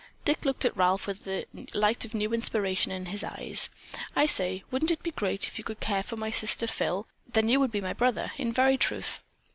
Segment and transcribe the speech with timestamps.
[0.25, 1.45] Dick looked at Ralph with the
[1.75, 3.69] light of a new inspiration in his eyes.
[4.15, 7.05] "I say, wouldn't it be great if you could care for my sister Phyl?
[7.31, 9.19] Then you would be my brother in very truth."